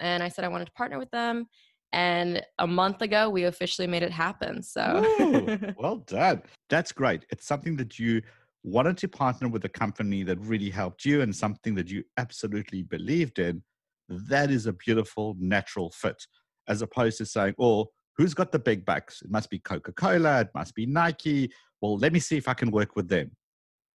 [0.00, 1.46] And i said i wanted to partner with them
[1.94, 4.64] and a month ago, we officially made it happen.
[4.64, 6.42] So, Ooh, well done.
[6.68, 7.24] That's great.
[7.30, 8.20] It's something that you
[8.64, 12.82] wanted to partner with a company that really helped you and something that you absolutely
[12.82, 13.62] believed in.
[14.08, 16.20] That is a beautiful, natural fit,
[16.66, 19.22] as opposed to saying, oh, who's got the big bucks?
[19.22, 21.52] It must be Coca Cola, it must be Nike.
[21.80, 23.30] Well, let me see if I can work with them.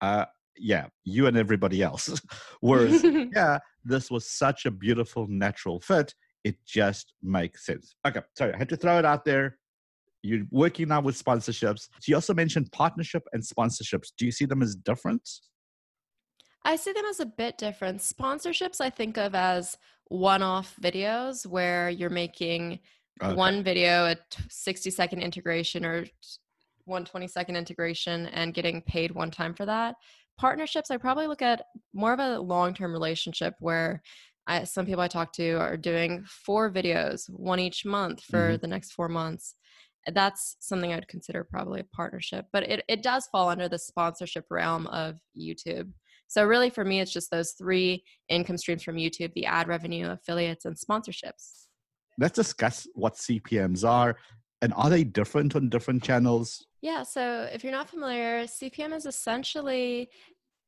[0.00, 2.20] Uh, yeah, you and everybody else.
[2.60, 3.02] Whereas,
[3.34, 7.94] yeah, this was such a beautiful, natural fit it just makes sense.
[8.06, 9.58] Okay, sorry, I had to throw it out there.
[10.22, 11.88] You're working now with sponsorships.
[12.00, 14.08] So you also mentioned partnership and sponsorships.
[14.16, 15.28] Do you see them as different?
[16.64, 18.00] I see them as a bit different.
[18.00, 19.76] Sponsorships I think of as
[20.08, 22.80] one off videos where you're making
[23.22, 23.34] okay.
[23.34, 24.16] one video, a
[24.50, 26.04] 60 second integration or
[26.84, 29.94] 120 second integration and getting paid one time for that.
[30.38, 34.02] Partnerships, I probably look at more of a long term relationship where
[34.48, 38.60] I, some people I talk to are doing four videos, one each month for mm-hmm.
[38.60, 39.54] the next four months.
[40.12, 44.46] That's something I'd consider probably a partnership, but it, it does fall under the sponsorship
[44.50, 45.90] realm of YouTube.
[46.28, 50.10] So, really, for me, it's just those three income streams from YouTube the ad revenue,
[50.10, 51.66] affiliates, and sponsorships.
[52.18, 54.16] Let's discuss what CPMs are
[54.60, 56.66] and are they different on different channels?
[56.80, 60.10] Yeah, so if you're not familiar, CPM is essentially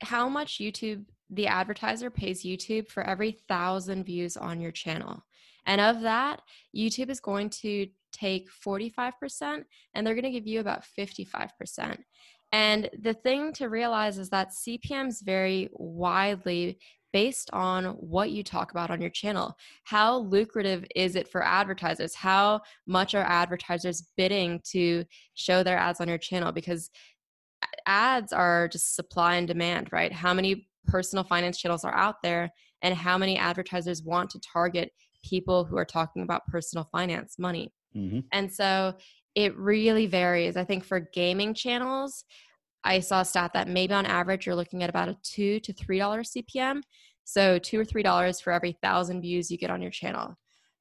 [0.02, 5.24] how much YouTube, the advertiser pays YouTube for every thousand views on your channel.
[5.66, 6.40] And of that,
[6.76, 9.62] YouTube is going to take 45%
[9.94, 11.98] and they're going to give you about 55%.
[12.52, 16.78] And the thing to realize is that CPMs vary widely
[17.12, 19.56] based on what you talk about on your channel.
[19.84, 22.14] How lucrative is it for advertisers?
[22.14, 26.52] How much are advertisers bidding to show their ads on your channel?
[26.52, 26.90] Because
[27.86, 30.12] ads are just supply and demand, right?
[30.12, 32.50] How many personal finance channels are out there
[32.82, 34.90] and how many advertisers want to target
[35.22, 37.72] people who are talking about personal finance money.
[37.94, 38.20] Mm-hmm.
[38.32, 38.94] And so
[39.34, 40.56] it really varies.
[40.56, 42.24] I think for gaming channels,
[42.82, 45.72] I saw a stat that maybe on average you're looking at about a two to
[45.72, 46.82] three dollar CPM.
[47.24, 50.36] So two or three dollars for every thousand views you get on your channel.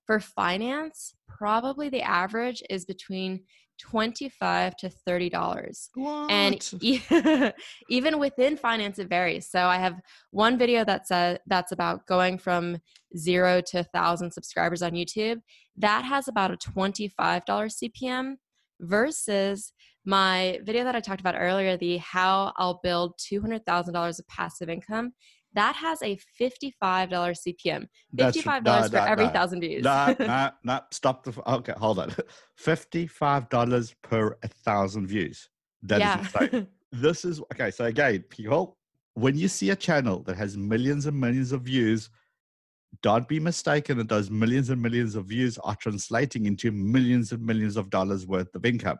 [0.05, 3.43] For finance, probably the average is between
[3.79, 5.89] 25 to 30 dollars.
[6.29, 7.53] And
[7.89, 9.49] even within finance it varies.
[9.49, 9.99] So i have
[10.31, 12.77] one video that a, that's about going from
[13.17, 15.39] zero to 1000 subscribers on youtube.
[15.77, 17.11] That has about a $25
[17.45, 18.35] cpm
[18.81, 19.73] versus
[20.05, 25.11] my video that i talked about earlier the how i'll build $200000 of passive income
[25.53, 27.87] that has a $55 CPM.
[28.15, 29.83] $55 nah, for every thousand views.
[29.83, 31.33] nah, nah, nah, stop the.
[31.47, 32.13] Okay, hold on.
[32.59, 35.49] $55 per a thousand views.
[35.83, 36.21] That yeah.
[36.21, 36.67] is insane.
[36.91, 38.77] this is, okay, so again, people,
[39.13, 42.09] when you see a channel that has millions and millions of views,
[43.01, 47.43] don't be mistaken that those millions and millions of views are translating into millions and
[47.45, 48.97] millions of dollars worth of income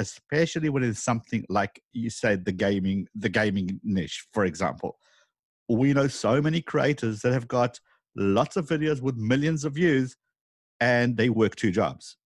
[0.00, 4.96] especially when it's something like you said the gaming the gaming niche for example
[5.76, 7.78] we know so many creators that have got
[8.16, 10.16] lots of videos with millions of views
[10.80, 12.16] and they work two jobs.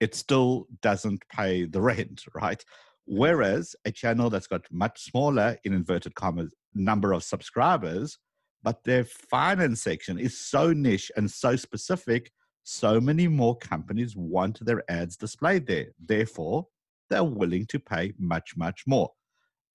[0.00, 2.64] It still doesn't pay the rent, right?
[3.06, 8.18] Whereas a channel that's got much smaller, in inverted commas, number of subscribers,
[8.62, 12.30] but their finance section is so niche and so specific,
[12.64, 15.86] so many more companies want their ads displayed there.
[16.02, 16.66] Therefore,
[17.10, 19.10] they're willing to pay much, much more.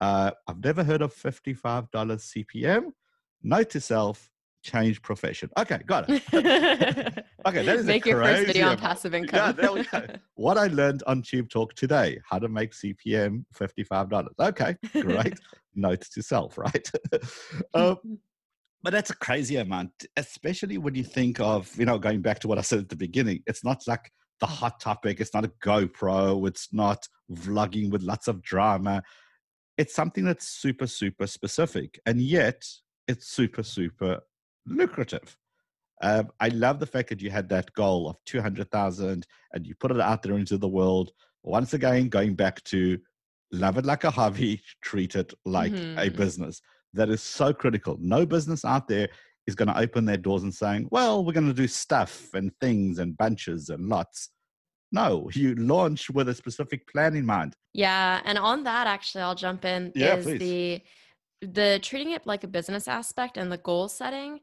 [0.02, 2.92] Uh, I've never heard of $55 CPM,
[3.44, 4.30] note to self,
[4.64, 5.50] change profession.
[5.58, 6.24] Okay, got it.
[6.34, 9.38] okay, that is make your first video on passive income.
[9.40, 10.06] yeah, there we go.
[10.36, 14.34] What I learned on Tube Talk today: how to make CPM fifty-five dollars.
[14.40, 15.40] Okay, great.
[15.76, 16.90] note to self, right?
[17.74, 18.20] um,
[18.82, 22.48] but that's a crazy amount, especially when you think of you know going back to
[22.48, 23.44] what I said at the beginning.
[23.46, 25.22] It's not like the hot topic.
[25.22, 26.48] It's not a GoPro.
[26.48, 29.04] It's not vlogging with lots of drama.
[29.78, 32.00] It's something that's super, super specific.
[32.06, 32.64] And yet,
[33.08, 34.22] it's super, super
[34.66, 35.38] lucrative.
[36.02, 39.92] Um, I love the fact that you had that goal of 200,000 and you put
[39.92, 41.12] it out there into the world.
[41.44, 43.00] Once again, going back to
[43.52, 46.00] love it like a hobby, treat it like mm-hmm.
[46.00, 46.62] a business.
[46.94, 47.98] That is so critical.
[48.00, 49.10] No business out there
[49.48, 52.52] is going to open their doors and saying, well, we're going to do stuff and
[52.60, 54.30] things and bunches and lots.
[54.92, 57.56] No, you launch with a specific plan in mind.
[57.74, 58.22] Yeah.
[58.26, 59.92] And on that, actually, I'll jump in.
[59.96, 60.40] Yeah, is please.
[60.40, 60.82] the
[61.52, 64.40] the treating it like a business aspect and the goal setting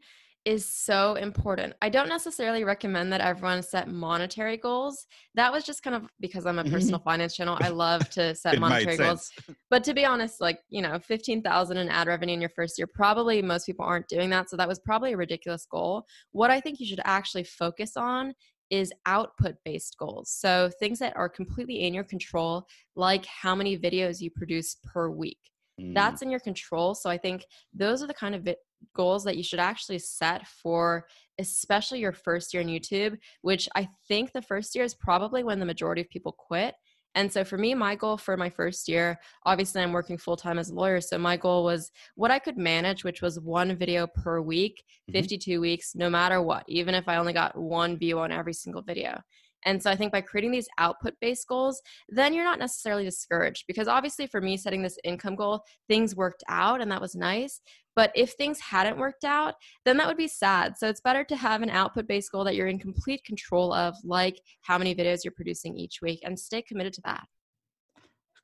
[0.46, 1.74] is so important.
[1.82, 5.06] I don't necessarily recommend that everyone set monetary goals.
[5.34, 7.58] That was just kind of because I'm a personal finance channel.
[7.60, 9.30] I love to set monetary goals.
[9.70, 12.88] But to be honest, like, you know, 15,000 in ad revenue in your first year,
[12.92, 14.48] probably most people aren't doing that.
[14.48, 16.06] So that was probably a ridiculous goal.
[16.32, 18.32] What I think you should actually focus on
[18.70, 20.30] is output based goals.
[20.30, 25.10] So things that are completely in your control, like how many videos you produce per
[25.10, 25.38] week
[25.80, 25.94] Mm.
[25.94, 26.94] That's in your control.
[26.94, 28.48] So I think those are the kind of
[28.94, 31.06] goals that you should actually set for
[31.38, 35.58] especially your first year in YouTube, which I think the first year is probably when
[35.58, 36.74] the majority of people quit.
[37.16, 40.58] And so for me, my goal for my first year, obviously I'm working full time
[40.58, 41.00] as a lawyer.
[41.00, 45.18] So my goal was what I could manage, which was one video per week, mm-hmm.
[45.18, 48.82] 52 weeks, no matter what, even if I only got one view on every single
[48.82, 49.20] video.
[49.64, 53.64] And so I think by creating these output based goals, then you're not necessarily discouraged
[53.66, 57.60] because obviously for me setting this income goal, things worked out and that was nice.
[57.96, 60.78] But if things hadn't worked out, then that would be sad.
[60.78, 63.94] So it's better to have an output based goal that you're in complete control of,
[64.04, 67.26] like how many videos you're producing each week, and stay committed to that.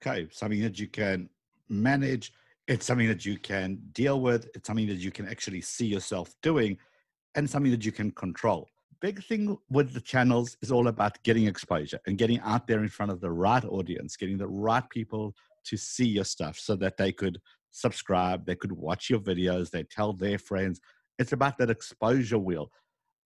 [0.04, 1.28] Okay, something that you can
[1.68, 2.32] manage.
[2.68, 4.48] It's something that you can deal with.
[4.54, 6.76] It's something that you can actually see yourself doing
[7.36, 8.68] and something that you can control.
[9.06, 12.88] Big thing with the channels is all about getting exposure and getting out there in
[12.88, 15.32] front of the right audience, getting the right people
[15.64, 17.38] to see your stuff so that they could
[17.70, 20.80] subscribe, they could watch your videos, they tell their friends.
[21.20, 22.72] It's about that exposure wheel.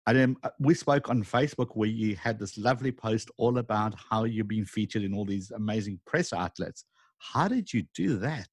[0.09, 3.95] And then uh, we spoke on Facebook where you had this lovely post all about
[4.11, 6.87] how you've been featured in all these amazing press outlets.
[7.19, 8.49] How did you do that?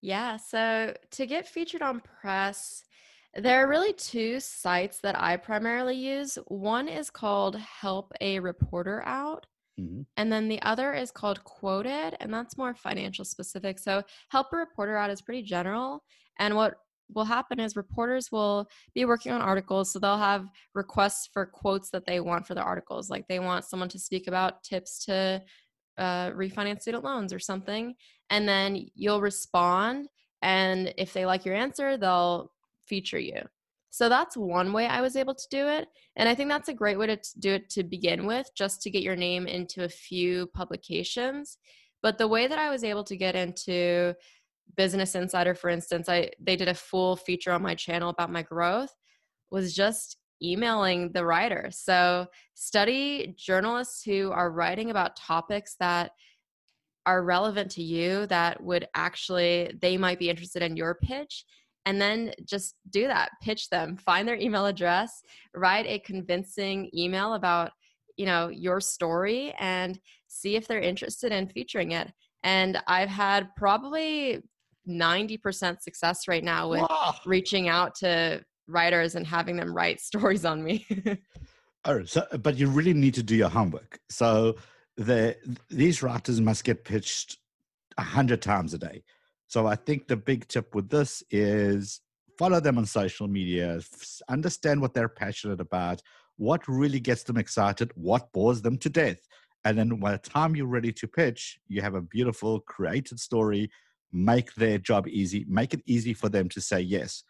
[0.00, 2.84] Yeah, so to get featured on press,
[3.38, 6.38] there are really two sites that I primarily use.
[6.46, 9.46] One is called Help a Reporter Out.
[9.78, 10.02] Mm-hmm.
[10.16, 13.78] And then the other is called Qwoted, and that's more financial specific.
[13.78, 16.02] So, Help a Reporter Out is pretty general.
[16.38, 16.76] And what
[17.14, 21.90] will happen is reporters will be working on articles so they'll have requests for quotes
[21.90, 25.40] that they want for their articles like they want someone to speak about tips to
[25.98, 27.94] uh, refinance student loans or something
[28.30, 30.08] and then you'll respond
[30.42, 32.50] and if they like your answer they'll
[32.86, 33.42] feature you.
[33.90, 36.74] So that's one way i was able to do it and i think that's a
[36.74, 39.88] great way to do it to begin with just to get your name into a
[39.88, 41.58] few publications.
[42.02, 44.14] But the way that i was able to get into
[44.76, 48.42] business insider for instance i they did a full feature on my channel about my
[48.42, 48.94] growth
[49.50, 51.68] was just emailing the writer.
[51.70, 56.12] So study journalists who are writing about topics that
[57.06, 61.44] are relevant to you that would actually they might be interested in your pitch
[61.86, 65.22] and then just do that pitch them find their email address
[65.54, 67.70] write a convincing email about
[68.16, 73.48] you know your story and see if they're interested in featuring it and i've had
[73.56, 74.42] probably
[74.88, 77.14] 90% success right now with wow.
[77.24, 80.86] reaching out to writers and having them write stories on me.
[81.84, 83.98] All right, so, but you really need to do your homework.
[84.10, 84.56] So
[84.96, 85.36] the
[85.68, 87.38] these writers must get pitched
[87.96, 89.04] a hundred times a day.
[89.48, 92.00] So I think the big tip with this is
[92.38, 93.80] follow them on social media,
[94.28, 96.02] understand what they're passionate about,
[96.36, 99.18] what really gets them excited, what bores them to death.
[99.64, 103.70] And then by the time you're ready to pitch, you have a beautiful created story
[104.12, 107.24] make their job easy, make it easy for them to say yes.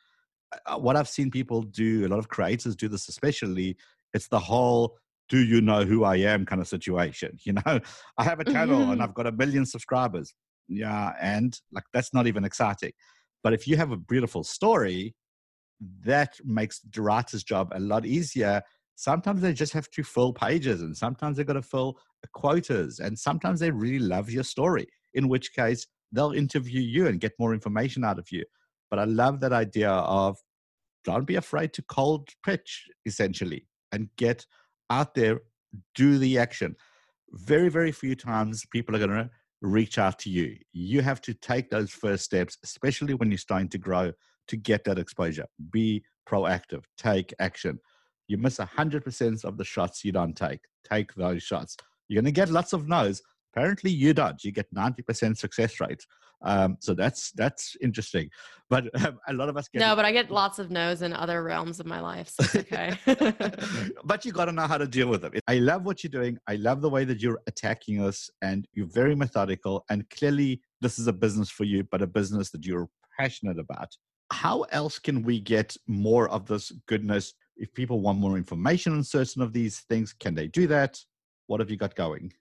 [0.53, 3.77] Uh, uh, what I've seen people do, a lot of creators do this especially,
[4.13, 4.97] it's the whole
[5.29, 7.39] do you know who I am kind of situation.
[7.45, 7.81] You know,
[8.19, 8.93] I have a channel mm-hmm.
[8.93, 10.35] and I've got a million subscribers.
[10.69, 11.13] Yeah.
[11.21, 12.93] And like that's not even exciting.
[13.43, 15.15] But if you have a beautiful story,
[16.05, 18.63] that makes the writer's job a lot easier.
[18.97, 21.99] Sometimes they just have to fill pages and sometimes they've got to fill
[22.33, 27.21] quotas and sometimes they really love your story, in which case they'll interview you and
[27.21, 28.45] get more information out of you.
[28.91, 30.39] But I love that idea of
[31.05, 34.47] don't be afraid to cold pitch essentially and get
[34.91, 35.41] out there,
[35.95, 36.75] do the action.
[37.33, 39.31] Very, very few times people are going to
[39.63, 40.57] reach out to you.
[40.73, 44.13] You have to take those first steps, especially when you're starting to grow,
[44.49, 45.47] to get that exposure.
[45.71, 47.79] Be proactive, take action.
[48.29, 50.61] You miss 100% of the shots you don't take.
[50.89, 51.77] Take those shots.
[52.09, 53.23] You're going to get lots of no's,
[53.57, 54.43] Apparently, you don't.
[54.45, 56.05] You get ninety percent success rate.
[56.43, 58.29] Um, so that's that's interesting.
[58.69, 59.97] But um, a lot of us get no.
[59.97, 62.29] But I get lots of no's in other realms of my life.
[62.29, 62.99] So it's okay.
[64.05, 65.33] but you got to know how to deal with them.
[65.47, 66.37] I love what you're doing.
[66.47, 69.85] I love the way that you're attacking us, and you're very methodical.
[69.89, 72.89] And clearly, this is a business for you, but a business that you're
[73.19, 73.89] passionate about.
[74.33, 77.33] How else can we get more of this goodness?
[77.57, 80.99] If people want more information on certain of these things, can they do that?
[81.47, 82.33] What have you got going?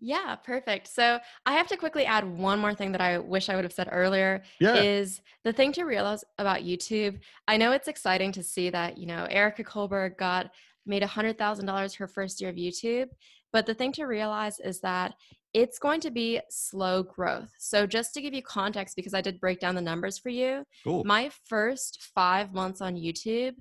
[0.00, 0.86] Yeah, perfect.
[0.88, 3.72] So I have to quickly add one more thing that I wish I would have
[3.72, 4.74] said earlier yeah.
[4.74, 7.18] is the thing to realize about YouTube.
[7.48, 10.50] I know it's exciting to see that, you know, Erika Kullberg got
[10.86, 13.08] made $100,000 her first year of YouTube,
[13.52, 15.14] but the thing to realize is that
[15.54, 17.50] it's going to be slow growth.
[17.58, 20.64] So just to give you context because I did break down the numbers for you,
[20.84, 21.04] cool.
[21.04, 23.54] my first 5 months on YouTube,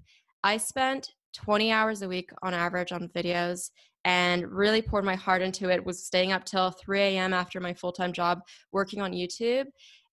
[0.44, 3.70] I spent 20 hours a week on average on videos
[4.08, 7.74] and really poured my heart into it was staying up till 3 a.m after my
[7.74, 8.40] full-time job
[8.72, 9.66] working on youtube.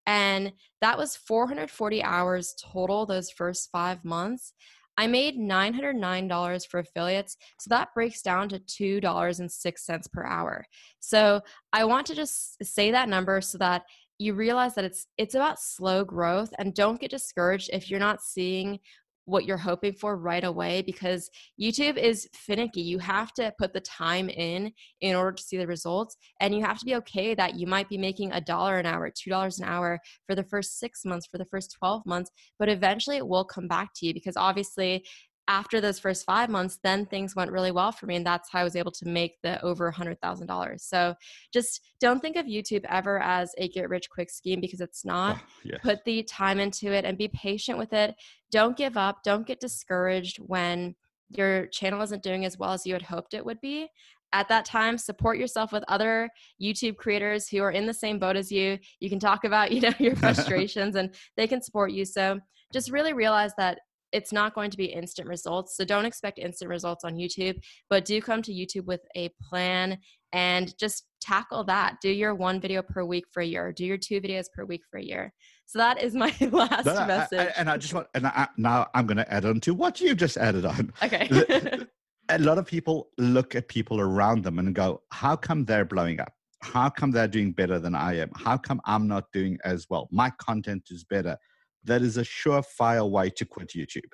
[0.06, 4.52] And that was 440 hours total those first five months.
[4.98, 10.64] I made $909 for affiliates so that breaks down to $2.06 per hour.
[10.98, 11.40] So
[11.72, 13.82] i want to just say that number so that
[14.18, 18.22] you realize that it's it's about slow growth and don't get discouraged if you're not
[18.22, 18.78] seeing
[19.26, 22.82] what you're hoping for right away because YouTube is finicky.
[22.82, 26.16] You have to put the time in in order to see the results.
[26.40, 29.10] And you have to be okay that you might be making a dollar an hour,
[29.10, 33.16] $2 an hour for the first six months, for the first 12 months, but eventually
[33.16, 35.04] it will come back to you because obviously
[35.48, 38.16] after those first five months, then things went really well for me.
[38.16, 40.80] And that's how I was able to make the over $100,000.
[40.80, 41.14] So
[41.52, 45.38] just don't think of YouTube ever as a get rich quick scheme because it's not.
[45.38, 45.80] Oh, yes.
[45.82, 48.14] Put the time into it and be patient with it.
[48.50, 49.22] Don't give up.
[49.22, 50.94] Don't get discouraged when
[51.28, 53.88] your channel isn't doing as well as you had hoped it would be.
[54.32, 56.28] At that time, support yourself with other
[56.60, 58.78] YouTube creators who are in the same boat as you.
[58.98, 62.04] You can talk about, you know, your frustrations and they can support you.
[62.04, 62.40] So
[62.72, 63.80] just really realize that
[64.14, 65.76] it's not going to be instant results.
[65.76, 67.56] So don't expect instant results on YouTube,
[67.90, 69.98] but do come to YouTube with a plan
[70.32, 71.96] and just tackle that.
[72.00, 74.82] Do your one video per week for a year, do your two videos per week
[74.88, 75.34] for a year.
[75.66, 77.38] So that is my last message.
[77.38, 79.74] I, I, and I just want, and I, now I'm going to add on to
[79.74, 80.92] what you just added on.
[81.02, 81.28] Okay.
[82.30, 86.20] a lot of people look at people around them and go, how come they're blowing
[86.20, 86.32] up?
[86.62, 88.30] How come they're doing better than I am?
[88.36, 90.08] How come I'm not doing as well?
[90.10, 91.36] My content is better
[91.84, 94.12] that is a surefire way to quit YouTube.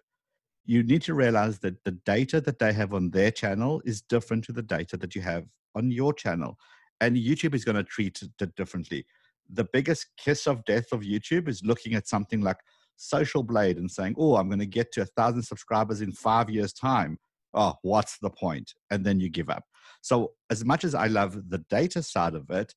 [0.64, 4.44] You need to realize that the data that they have on their channel is different
[4.44, 6.56] to the data that you have on your channel.
[7.00, 9.06] And YouTube is going to treat it differently.
[9.52, 12.58] The biggest kiss of death of YouTube is looking at something like
[12.96, 16.50] Social Blade and saying, Oh, I'm going to get to a thousand subscribers in five
[16.50, 17.18] years' time.
[17.54, 18.74] Oh, what's the point?
[18.90, 19.64] And then you give up.
[20.02, 22.74] So, as much as I love the data side of it,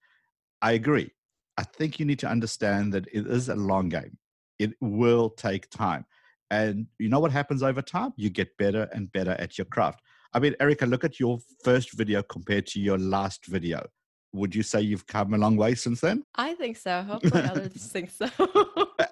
[0.61, 1.11] I agree.
[1.57, 4.17] I think you need to understand that it is a long game
[4.59, 6.05] it will take time.
[6.51, 8.13] And you know what happens over time?
[8.15, 10.01] You get better and better at your craft.
[10.33, 13.85] I mean, Erika, look at your first video compared to your last video.
[14.33, 16.23] Would you say you've come a long way since then?
[16.35, 17.03] I think so.
[17.03, 18.27] Hopefully, others think so.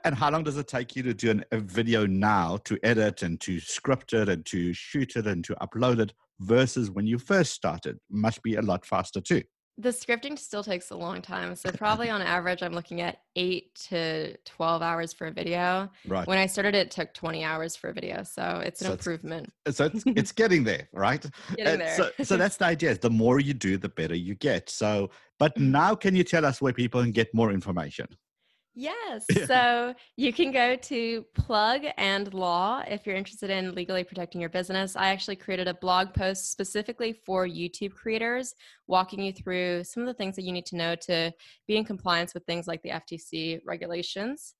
[0.03, 3.21] and how long does it take you to do an, a video now to edit
[3.21, 7.19] and to script it and to shoot it and to upload it versus when you
[7.19, 7.99] first started?
[8.09, 9.43] Must be a lot faster too.
[9.77, 11.55] The scripting still takes a long time.
[11.55, 15.89] So probably on average, I'm looking at eight to 12 hours for a video.
[16.07, 16.27] Right.
[16.27, 18.23] When I started, it took 20 hours for a video.
[18.23, 19.51] So it's an so improvement.
[19.65, 21.25] It's, so it's, it's getting there, right?
[21.55, 21.95] Getting there.
[21.95, 22.95] So, so that's the idea.
[22.97, 24.69] The more you do, the better you get.
[24.69, 25.09] So,
[25.39, 28.07] but now can you tell us where people can get more information?
[28.73, 29.25] Yes.
[29.47, 34.49] so you can go to Plug and Law if you're interested in legally protecting your
[34.49, 34.95] business.
[34.95, 38.53] I actually created a blog post specifically for YouTube creators,
[38.87, 41.33] walking you through some of the things that you need to know to
[41.67, 44.55] be in compliance with things like the FTC regulations.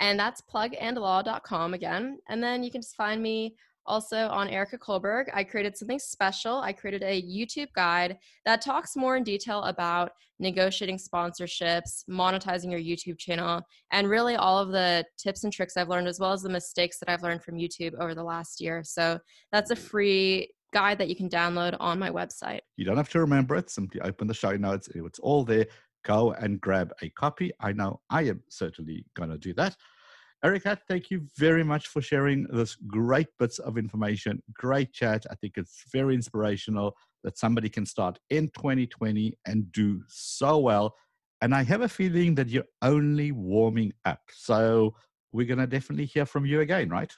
[0.00, 2.18] And that's plugandlaw.com again.
[2.28, 3.54] And then you can just find me
[3.86, 6.58] also on Erika Kullberg, I created something special.
[6.58, 12.80] I created a YouTube guide that talks more in detail about negotiating sponsorships, monetizing your
[12.80, 16.42] YouTube channel, and really all of the tips and tricks I've learned, as well as
[16.42, 18.82] the mistakes that I've learned from YouTube over the last year.
[18.84, 19.18] So
[19.52, 22.60] that's a free guide that you can download on my website.
[22.76, 24.88] You don't have to remember it, simply open the show notes.
[24.94, 25.66] It's all there.
[26.04, 27.52] Go and grab a copy.
[27.60, 29.76] I know I am certainly going to do that.
[30.44, 34.42] Erika, thank you very much for sharing this great bits of information.
[34.52, 35.24] Great chat.
[35.30, 40.96] I think it's very inspirational that somebody can start in 2020 and do so well.
[41.42, 44.20] And I have a feeling that you're only warming up.
[44.32, 44.96] So
[45.30, 47.12] we're going to definitely hear from you again, right?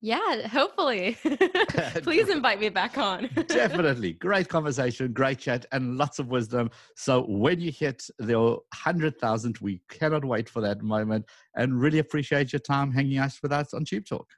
[0.00, 1.16] Yeah, hopefully.
[2.02, 3.28] Please invite me back on.
[3.48, 4.12] Definitely.
[4.12, 6.70] Great conversation, great chat, and lots of wisdom.
[6.96, 11.26] So, when you hit the 100,000, we cannot wait for that moment
[11.56, 14.28] and really appreciate your time hanging out with us on Tube Talk.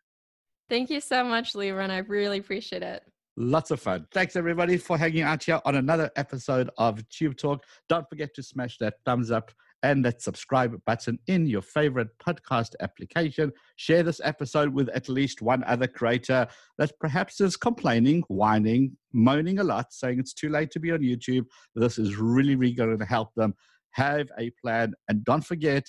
[0.70, 1.90] Thank you so much, Liron.
[1.90, 3.02] I really appreciate it.
[3.36, 4.06] Lots of fun.
[4.12, 7.64] Thanks, everybody, for hanging out here on another episode of Tube Talk.
[7.88, 9.50] Don't forget to smash that thumbs up
[9.82, 13.52] and that subscribe button in your favorite podcast application.
[13.76, 16.46] Share this episode with at least one other creator
[16.78, 21.00] that perhaps is complaining, whining, moaning a lot, saying it's too late to be on
[21.00, 21.44] YouTube.
[21.74, 23.54] This is really, really going to help them.
[23.92, 25.84] Have a plan and don't forget,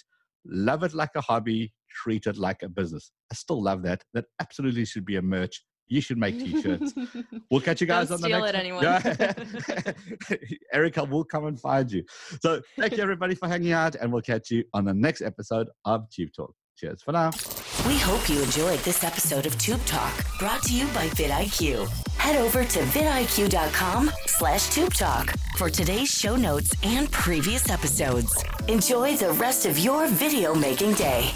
[0.46, 3.12] love it like a hobby, treat it like a business.
[3.32, 4.04] I still love that.
[4.14, 6.94] That absolutely should be a merch you should make t-shirts.
[7.52, 8.50] we'll catch you guys Don't on the next.
[8.50, 10.40] It, anyone.
[10.74, 12.04] Erika will come and find you.
[12.42, 15.68] So thank you everybody for hanging out, and we'll catch you on the next episode
[15.86, 16.54] of Tube Talk.
[16.78, 17.32] Cheers for now.
[17.88, 21.88] We hope you enjoyed this episode of Tube Talk, brought to you by vidIQ.
[22.18, 28.44] Head over to vidIQ.com slash Tube Talk for today's show notes and previous episodes.
[28.68, 31.32] Enjoy the rest of your video making day.